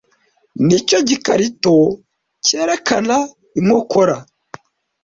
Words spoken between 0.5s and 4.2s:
nicyo gikarito cyerekana inkokora